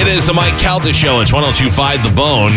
[0.00, 1.20] It is the Mike Calta Show.
[1.20, 2.52] It's 1025 The Bone.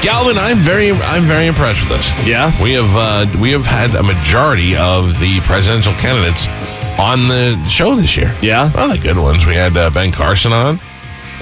[0.00, 2.26] Galvin, I'm very I'm very impressed with this.
[2.26, 2.50] Yeah?
[2.62, 6.46] We have uh, we have had a majority of the presidential candidates
[6.98, 8.34] on the show this year.
[8.40, 8.72] Yeah?
[8.74, 9.44] Well, the good ones.
[9.44, 10.80] We had uh, Ben Carson on,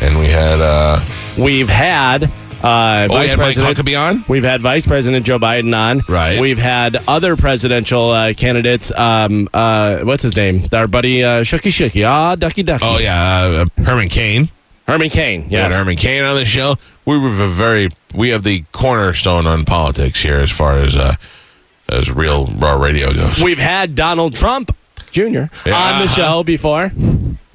[0.01, 0.99] and we had uh,
[1.39, 3.77] We've had uh, oh, Vice Mike President.
[3.77, 4.25] Huckabee on.
[4.27, 6.03] We've had Vice President Joe Biden on.
[6.09, 6.41] Right.
[6.41, 8.91] We've had other presidential uh, candidates.
[8.91, 10.65] Um, uh, what's his name?
[10.73, 12.05] Our buddy uh, Shooky Shooky.
[12.05, 12.85] Ah, Ducky Ducky.
[12.85, 14.51] Oh yeah, uh, Herman Cain.
[14.89, 15.49] Herman Cain.
[15.51, 15.75] We had Yes.
[15.75, 16.77] Herman Cain on the show.
[17.05, 21.15] We were a very we have the cornerstone on politics here as far as uh,
[21.89, 23.41] as real raw radio goes.
[23.41, 24.75] We've had Donald Trump
[25.11, 25.23] Jr.
[25.67, 25.75] Yeah.
[25.75, 26.91] on the show before.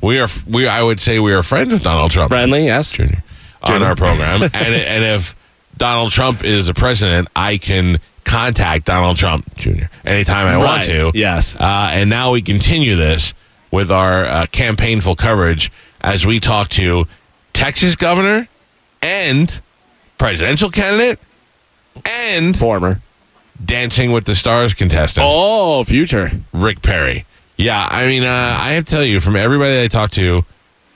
[0.01, 2.29] We are we I would say we are friends with Donald Trump.
[2.29, 2.91] Friendly, yes.
[2.91, 3.15] Jr.
[3.63, 5.35] on our program, and and if
[5.77, 9.85] Donald Trump is the president, I can contact Donald Trump Jr.
[10.05, 11.11] anytime I want to.
[11.15, 11.55] Yes.
[11.55, 13.33] Uh, and now we continue this
[13.71, 17.05] with our uh, campaignful coverage as we talk to
[17.53, 18.47] Texas governor
[19.01, 19.59] and
[20.17, 21.19] presidential candidate
[22.05, 23.01] and Former.
[23.63, 25.25] Dancing with the Stars contestant.
[25.29, 26.31] Oh, future.
[26.51, 27.25] Rick Perry.
[27.55, 30.43] Yeah, I mean, uh, I have to tell you, from everybody that I talk to,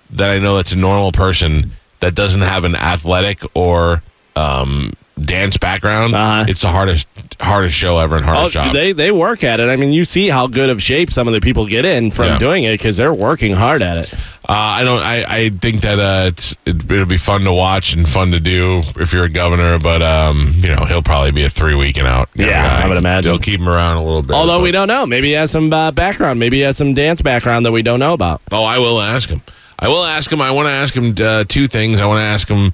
[0.10, 4.02] that I know that's a normal person that doesn't have an athletic or
[4.36, 6.46] um, dance background, Uh-huh.
[6.48, 7.08] it's the hardest
[7.40, 8.74] hardest show ever and Oh, hardest job.
[8.74, 9.70] they they work at it.
[9.70, 12.26] I mean, you see how good of shape some of the people get in from
[12.26, 12.38] Yeah.
[12.40, 14.14] doing it because they're working hard at it.
[14.50, 15.00] Uh, I don't.
[15.00, 18.40] I, I think that uh, it's, it, it'll be fun to watch and fun to
[18.40, 19.78] do if you're a governor.
[19.78, 22.30] But um, you know, he'll probably be a three week and out.
[22.34, 22.80] Yeah.
[22.82, 23.30] I would imagine.
[23.30, 24.32] they'll keep him around a little bit.
[24.32, 26.40] Although we don't know, maybe he has some uh, background.
[26.40, 28.42] Maybe he has some dance background that we don't know about.
[28.54, 29.42] Oh, I will ask him.
[29.80, 30.40] I will ask him.
[30.42, 32.00] I want to ask him uh, two things.
[32.00, 32.72] I want to ask him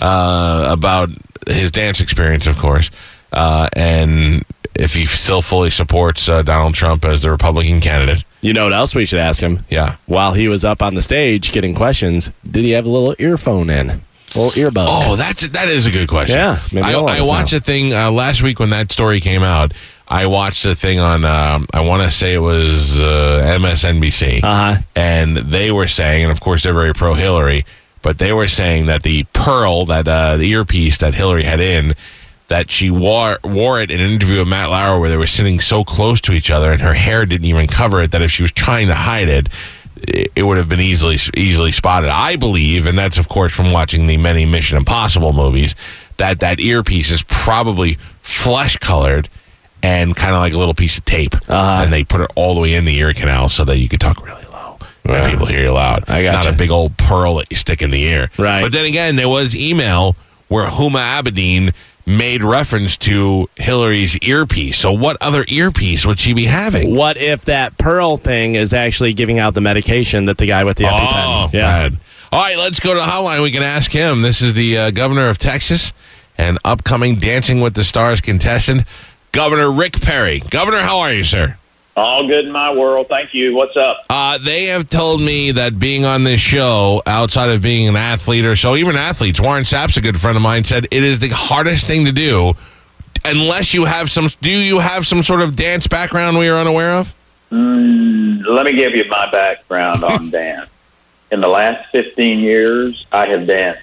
[0.00, 1.10] uh, about
[1.48, 2.90] his dance experience, of course,
[3.32, 4.44] uh, and
[4.76, 8.24] if he still fully supports uh, Donald Trump as the Republican candidate.
[8.46, 9.64] You know what else we should ask him?
[9.68, 9.96] Yeah.
[10.06, 13.68] While he was up on the stage getting questions, did he have a little earphone
[13.70, 13.90] in?
[13.90, 14.86] A little earbud?
[14.88, 16.36] Oh, that's that is a good question.
[16.36, 17.58] Yeah, I, I watched know.
[17.58, 19.72] a thing uh, last week when that story came out.
[20.08, 21.24] I watched a thing on.
[21.24, 24.80] Um, I want to say it was uh, MSNBC, Uh-huh.
[24.94, 27.64] and they were saying, and of course they're very pro Hillary,
[28.02, 31.94] but they were saying that the pearl, that uh, the earpiece that Hillary had in,
[32.48, 35.58] that she wore wore it in an interview with Matt Lauer where they were sitting
[35.60, 38.10] so close to each other, and her hair didn't even cover it.
[38.12, 39.48] That if she was trying to hide it.
[40.36, 42.10] It would have been easily easily spotted.
[42.10, 45.74] I believe, and that's of course from watching the many Mission Impossible movies,
[46.18, 49.30] that that earpiece is probably flesh colored
[49.82, 51.82] and kind of like a little piece of tape, Uh-huh.
[51.82, 53.98] and they put it all the way in the ear canal so that you could
[54.00, 54.76] talk really low
[55.08, 55.22] Yeah.
[55.22, 56.04] and people hear you loud.
[56.08, 56.44] I gotcha.
[56.50, 58.30] Not a big old pearl that you stick in the ear.
[58.36, 58.60] Right.
[58.60, 60.14] But then again, there was email
[60.48, 61.72] where Huma Abedin
[62.06, 64.78] made reference to Hillary's earpiece.
[64.78, 66.94] So what other earpiece would she be having?
[66.94, 70.76] What if that pearl thing is actually giving out the medication that the guy with
[70.76, 71.52] the Oh, EpiPen?
[71.52, 71.88] Yeah.
[71.88, 71.98] bad.
[72.32, 73.42] All right, let's go to the hotline.
[73.42, 74.22] We can ask him.
[74.22, 75.92] This is the uh, governor of Texas
[76.38, 78.84] and upcoming Dancing with the Stars contestant,
[79.32, 80.40] Governor Rick Perry.
[80.40, 81.56] Governor, how are you, sir?
[81.96, 83.08] All good in my world.
[83.08, 83.56] Thank you.
[83.56, 84.04] What's up?
[84.10, 88.44] Uh, they have told me that being on this show, outside of being an athlete
[88.44, 91.30] or so, even athletes, Warren Sapp's a good friend of mine, said it is the
[91.30, 92.52] hardest thing to do
[93.24, 94.28] unless you have some.
[94.42, 97.14] Do you have some sort of dance background we are unaware of?
[97.50, 100.68] Let me give you my background on dance.
[101.30, 103.82] In the last 15 years, I have danced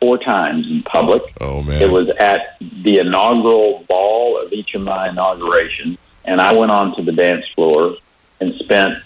[0.00, 1.22] four times in public.
[1.40, 1.82] Oh, man.
[1.82, 5.98] It was at the inaugural ball of each of my inaugurations,
[6.28, 7.94] and I went onto the dance floor
[8.40, 9.02] and spent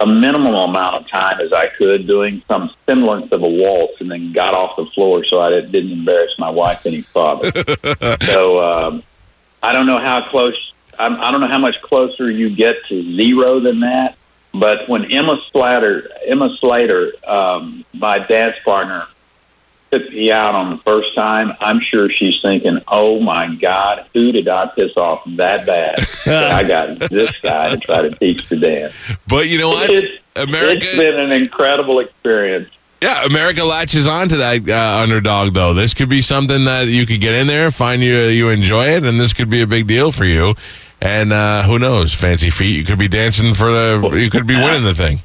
[0.00, 4.10] a minimum amount of time as I could doing some semblance of a waltz, and
[4.10, 7.50] then got off the floor so I didn't embarrass my wife any further.
[8.22, 9.02] so um,
[9.62, 10.72] I don't know how close.
[10.98, 14.16] I'm, I don't know how much closer you get to zero than that.
[14.52, 19.06] But when Emma Slater, Emma Slater, um, my dance partner,
[19.90, 24.32] took me out on the first time, I'm sure she's thinking, "Oh my God, who
[24.32, 25.98] did I piss off that bad?
[26.26, 28.94] that I got this guy to try to teach the dance."
[29.26, 29.90] But you know what?
[29.90, 32.68] It's, America, it's been an incredible experience.
[33.02, 35.74] yeah, America latches on to that uh, underdog, though.
[35.74, 39.04] This could be something that you could get in there, find you you enjoy it,
[39.04, 40.54] and this could be a big deal for you.
[41.00, 44.56] And uh, who knows, fancy feet, you could be dancing for the, you could be
[44.56, 45.20] winning the thing.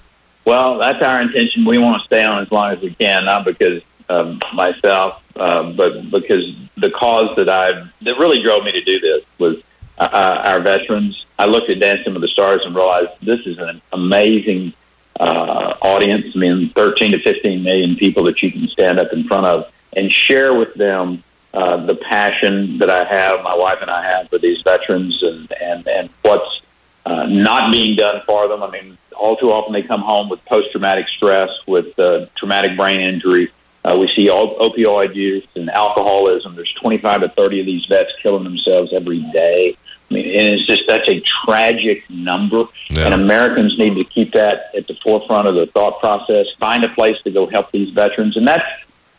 [0.45, 1.65] Well, that's our intention.
[1.65, 5.71] We want to stay on as long as we can, not because uh, myself, uh,
[5.71, 9.57] but because the cause that I that really drove me to do this was
[9.97, 11.25] uh, our veterans.
[11.39, 14.73] I looked at Dancing with the Stars and realized this is an amazing
[15.19, 16.35] uh, audience.
[16.35, 19.71] I mean, 13 to 15 million people that you can stand up in front of
[19.95, 21.23] and share with them
[21.53, 25.51] uh, the passion that I have, my wife and I have for these veterans, and
[25.61, 26.61] and and what's
[27.05, 28.63] uh, not being done for them.
[28.63, 32.75] I mean, all too often they come home with post traumatic stress, with uh, traumatic
[32.75, 33.51] brain injury.
[33.85, 36.56] Uh, we see all opioid use and alcoholism.
[36.56, 39.75] There's 25 to 30 of these vets killing themselves every day.
[40.09, 43.06] I mean, and it's just that's a tragic number, Yeah.
[43.06, 46.47] and Americans need to keep that at the forefront of the thought process.
[46.59, 48.65] Find a place to go help these veterans, and that's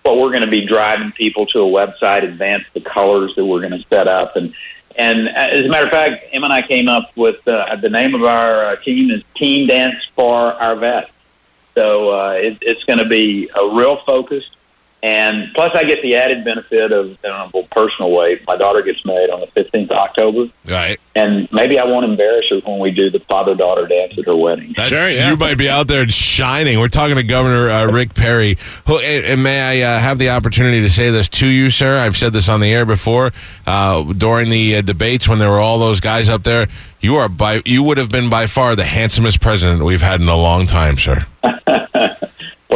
[0.03, 3.61] what we're going to be driving people to a website, advance the colors that we're
[3.61, 4.55] going to set up, and
[4.97, 8.15] and as a matter of fact, Em and I came up with uh, the name
[8.15, 11.11] of our uh, team is Team Dance for Our Vets.
[11.75, 14.49] So uh, it, it's going to be a real focus.
[15.05, 19.05] And plus, I get the added benefit of, in a personal way, my daughter gets
[19.05, 20.51] married on the 15th of October.
[20.67, 20.99] Right.
[21.15, 24.35] And maybe I won't embarrass her when we do the father daughter dance at her
[24.35, 24.69] wedding.
[24.69, 25.29] That's- Sure, yeah.
[25.31, 26.79] You might be out there shining.
[26.79, 28.57] We're talking to Governor uh, Rick Perry.
[28.87, 31.99] Who, and, and may I uh, have the opportunity to say this to you, sir?
[31.99, 33.31] I've said this on the air before
[33.67, 36.67] uh, during the uh, debates when there were all those guys up there.
[37.03, 40.29] You are by you would have been by far the handsomest president we've had in
[40.29, 41.27] a long time, sir.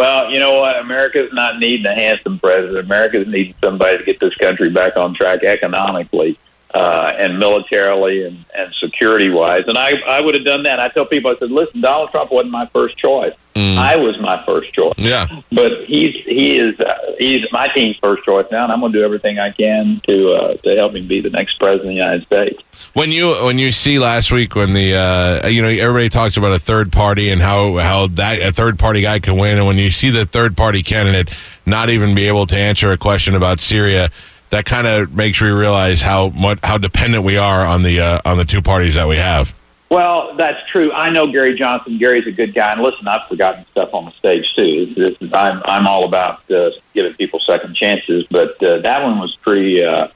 [0.08, 0.81] Well, you know what?
[0.81, 2.78] America's not needing a handsome president.
[2.78, 6.38] America's needing somebody to get this country back on track economically
[6.75, 9.65] uh, and militarily and, and security wise.
[9.67, 10.81] And I, I would have done that.
[10.81, 13.35] I tell people, I said, listen, Donald Trump wasn't my first choice.
[13.59, 14.94] I was my first choice.
[14.99, 15.26] Yeah.
[15.50, 18.99] But he's he is uh, he's my team's first choice now, and I'm going to
[18.99, 21.94] do everything I can to uh, to help him be the next president of the
[21.94, 22.62] United States.
[22.94, 26.53] When you when you see last week when the uh, you know everybody talks about
[26.53, 29.79] a third party and how how that a third party guy can win, and when
[29.79, 31.31] you see the third party candidate
[31.67, 34.11] not even be able to answer a question about Syria,
[34.50, 38.20] that kind of makes me realize how much how dependent we are on the uh,
[38.24, 39.54] on the two parties that we have.
[39.90, 40.92] Well, that's true.
[40.92, 41.96] I know Gary Johnson.
[41.96, 44.86] Gary's a good guy, and listen, I've forgotten stuff on the stage too.
[44.86, 49.18] This is, I'm I'm all about uh, giving people second chances, but uh, that one
[49.18, 49.82] was pretty.
[49.84, 50.08] Uh,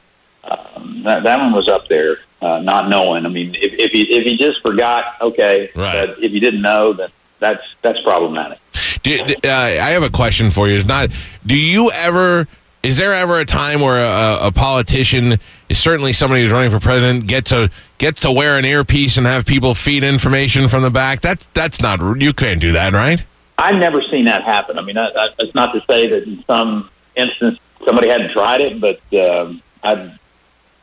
[0.45, 3.25] um, that, that one was up there, uh, not knowing.
[3.25, 6.07] I mean, if if you if just forgot, okay, Right.
[6.09, 7.09] but if you didn't know, then
[7.39, 8.59] that's that's problematic.
[9.03, 10.79] Do, do- uh, I have a question for you.
[10.79, 11.11] It's not.
[11.47, 12.47] Do you ever?
[12.83, 15.39] Is there ever a time where a, a politician,
[15.69, 19.25] is certainly somebody who's running for president, gets a gets to wear an earpiece and
[19.27, 21.21] have people feed information from the back?
[21.21, 22.01] That's that's not.
[22.21, 23.23] You can't do that, right?
[23.57, 24.79] I've never seen that happen.
[24.79, 28.61] I mean, that, that, that's not to say that in some instance somebody hadn't tried
[28.61, 30.19] it, but um, I've,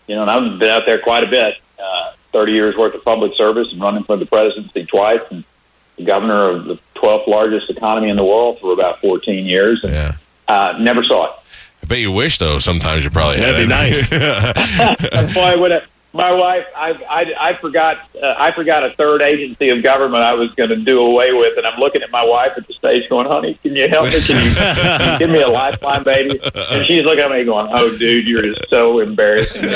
[0.08, 1.58] you know, and I've been out there quite a bit.
[1.82, 5.44] Uh, Thirty years worth of public service and running for the presidency twice, and
[5.98, 9.92] the governor of the 12th largest economy in the world for about 14 years, and
[9.92, 10.14] Yeah.
[10.48, 11.32] uh, never saw it.
[11.90, 12.60] I bet you wish though.
[12.60, 15.34] Sometimes you probably had That'd be nice.
[15.34, 15.84] Boy, would it,
[16.14, 20.36] my wife, I, I, I forgot, uh, I forgot a third agency of government I
[20.36, 23.10] was going to do away with, and I'm looking at my wife at the stage,
[23.10, 24.22] going, "Honey, can you help me?
[24.22, 27.68] Can you, can you give me a lifeline, baby?" And she's looking at me, going,
[27.72, 29.64] "Oh, dude, you're just so embarrassing."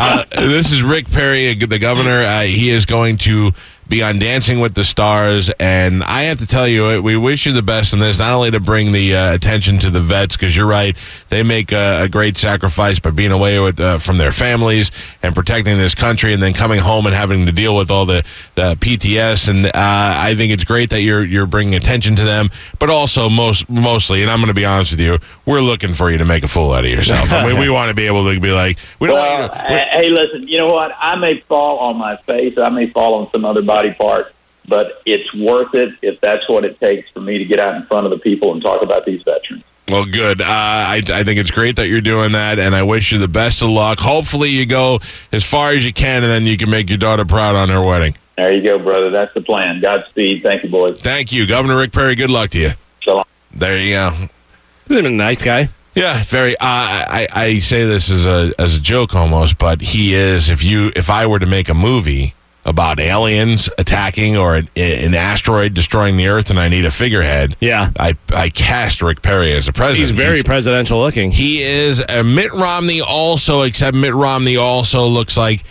[0.00, 2.22] Uh, this is Rick Perry, the governor.
[2.22, 3.52] Uh, he is going to
[3.88, 7.46] be on Dancing with the Stars, and I have to tell you, uh, we wish
[7.46, 8.18] you the best in this.
[8.18, 10.94] Not only to bring the uh, attention to the vets, because you're right,
[11.30, 14.90] they make a, a great sacrifice by being away with uh, from their families
[15.22, 18.22] and protecting this country, and then coming home and having to deal with all the,
[18.56, 19.48] the PTS.
[19.48, 23.30] And uh, I think it's great that you're you're bringing attention to them, but also
[23.30, 26.26] most mostly, and I'm going to be honest with you, we're looking for you to
[26.26, 27.32] make a fool out of yourself.
[27.32, 29.16] I mean, we want to be able to be like, we don't.
[29.16, 30.92] well, want you to, hey, listen, you know what?
[30.98, 34.34] I may fall on my face, I may fall on some other body part,
[34.66, 37.82] but it's worth it if that's what it takes for me to get out in
[37.84, 39.64] front of the people and talk about these veterans.
[39.88, 40.42] Well, good.
[40.42, 43.26] Uh, I, I think it's great that you're doing that, and I wish you the
[43.26, 43.98] best of luck.
[43.98, 45.00] Hopefully, you go
[45.32, 47.82] as far as you can, and then you can make your daughter proud on her
[47.82, 48.14] wedding.
[48.36, 49.10] There you go, brother.
[49.10, 49.80] That's the plan.
[49.80, 50.42] Godspeed.
[50.42, 51.00] Thank you, boys.
[51.00, 52.14] Thank you, Governor Rick Perry.
[52.14, 52.70] Good luck to you.
[53.02, 53.24] So long.
[53.54, 54.28] There you go.
[54.86, 55.70] He's a nice guy.
[55.94, 56.52] Yeah, very.
[56.54, 60.50] Uh, I I say this as a as a joke almost, but he is.
[60.50, 62.34] If you if I were to make a movie
[62.68, 67.56] about aliens attacking or an, an asteroid destroying the Earth, and I need a figurehead,
[67.60, 67.90] Yeah.
[67.98, 70.00] I I cast Rick Perry as a president.
[70.08, 71.32] He's very presidential looking.
[71.32, 75.64] He is uh, Mitt Romney also, except Mitt Romney also looks like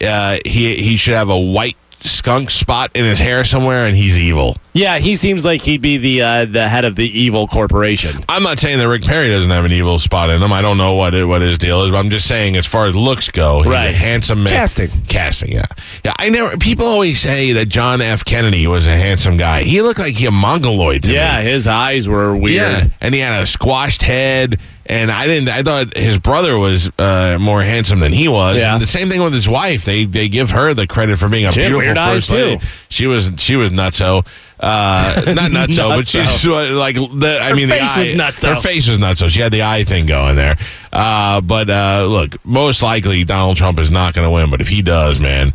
[0.00, 4.18] uh, he he should have a white skunk spot in his hair somewhere, and he's
[4.18, 4.56] evil.
[4.74, 8.16] Yeah, he seems like he'd be the uh, the head of the evil corporation.
[8.28, 10.52] I'm not saying that Rick Perry doesn't have an evil spot in him.
[10.52, 12.86] I don't know what it, what his deal is, but I'm just saying as far
[12.86, 13.94] as looks go, he's a Right.
[13.94, 14.52] handsome man.
[14.52, 14.90] Casting.
[15.08, 15.64] casting, yeah,
[16.04, 16.12] yeah.
[16.18, 16.56] I never.
[16.58, 18.24] People always say that John F.
[18.24, 19.62] Kennedy was a handsome guy.
[19.62, 21.44] He looked like he a mongoloid to Yeah, me.
[21.50, 22.54] his eyes were weird.
[22.56, 24.60] Yeah, and he had a squashed head.
[24.86, 25.48] And I didn't.
[25.48, 28.60] I thought his brother was uh, more handsome than he was.
[28.60, 28.74] Yeah.
[28.74, 29.84] And the same thing with his wife.
[29.86, 32.58] They they give her the credit for being a She beautiful first lady.
[32.58, 32.66] too.
[32.90, 34.26] She was she was nutso.
[34.60, 36.72] Uh, not nutso, but she's Nutso.
[36.72, 37.38] uh, like the.
[37.40, 38.54] I Her mean, face the was eye, nutso.
[38.54, 39.28] Her face was nutso.
[39.30, 40.58] She had the eye thing going there.
[40.92, 44.50] Uh, but uh, look, most likely Donald Trump is not going to win.
[44.50, 45.54] But if he does, man,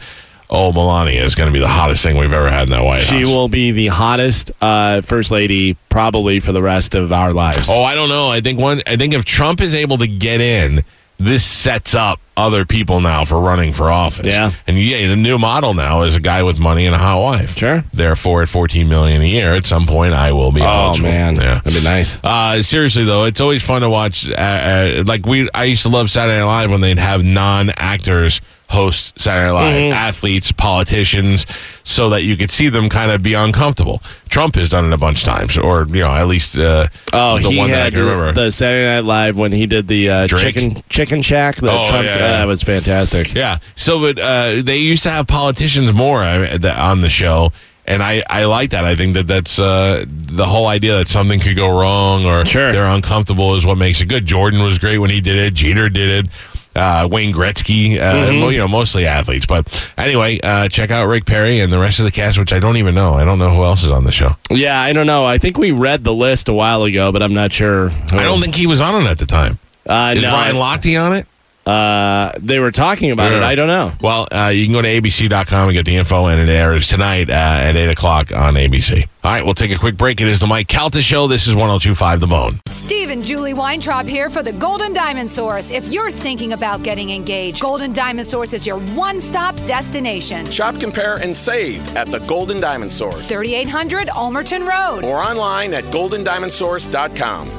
[0.49, 3.01] oh Melania is going to be the hottest thing we've ever had in that White
[3.01, 3.27] She House.
[3.29, 7.69] will be the hottest uh, first lady probably for the rest of our lives.
[7.69, 8.29] Oh, I don't know.
[8.29, 8.81] I think one.
[8.87, 10.83] I think if Trump is able to get in,
[11.17, 14.25] this sets up other people now for running for office.
[14.25, 14.53] Yeah.
[14.65, 17.57] and yeah, the new model now is a guy with money and a hot wife.
[17.57, 17.83] Sure.
[17.93, 20.61] Therefore, at fourteen million a year, at some point, I will be.
[20.61, 21.09] Oh, eligible.
[21.09, 21.55] man, Yeah.
[21.55, 22.17] that'd be nice.
[22.23, 24.27] Uh, seriously though, it's always fun to watch.
[24.29, 28.39] Uh, uh, like we, I used to love Saturday Night Live when they'd have non-actors
[28.69, 29.93] host Saturday Night Live, Mm-hmm.
[29.93, 31.45] athletes, politicians,
[31.83, 34.01] so that you could see them kind of be uncomfortable.
[34.29, 37.39] Trump has done it a bunch of times, or you know, at least uh, Oh,
[37.39, 38.31] the he one that I can remember.
[38.31, 41.55] the Saturday Night Live when he did the uh, chicken chicken shack.
[41.55, 42.09] The Oh, yeah, yeah.
[42.13, 43.33] uh, that was fantastic.
[43.33, 43.57] Yeah.
[43.75, 47.51] So, but uh, they used to have politicians more on the show,
[47.85, 48.85] and I, I like that.
[48.85, 52.71] I think that that's uh, the whole idea that something could go wrong or Sure.
[52.71, 54.27] they're uncomfortable is what makes it good.
[54.27, 55.55] Jordan was great when he did it.
[55.55, 56.31] Jeter did it.
[56.75, 58.51] Uh, Wayne Gretzky, uh, Mm-hmm.
[58.51, 59.45] you know, mostly athletes.
[59.45, 62.59] But anyway, uh, check out Rick Perry and the rest of the cast, which I
[62.59, 63.15] don't even know.
[63.15, 64.31] I don't know who else is on the show.
[64.51, 65.25] Yeah, I don't know.
[65.25, 67.89] I think we read the list a while ago, but I'm not sure.
[67.89, 68.17] who.
[68.17, 69.57] I don't think he was on it at the time.
[69.85, 71.25] Uh, Is no, Ryan Lochte on it?
[71.69, 73.43] Uh, they were talking about it.
[73.43, 73.91] I don't know.
[74.01, 77.29] Well, uh, you can go to abc.com and get the info, and it airs tonight
[77.29, 79.07] uh, at 8 o'clock on ABC.
[79.23, 80.21] All right, we'll take a quick break.
[80.21, 81.27] It is the Mike Calta Show.
[81.27, 82.59] This is 1025 The Bone.
[82.69, 85.71] Steve and Julie Weintraub here for the Golden Diamond Source.
[85.71, 90.49] If you're thinking about getting engaged, Golden Diamond Source is your one stop destination.
[90.49, 95.03] Shop, compare, and save at the Golden Diamond Source 3800 Almerton Road.
[95.03, 97.58] or online at goldendiamondsource.com.